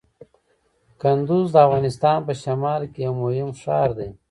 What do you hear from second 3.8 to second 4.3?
دی.